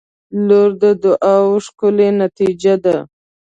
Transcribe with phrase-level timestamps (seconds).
[0.47, 2.95] •لور د دعاوو ښکلی نتیجه ده.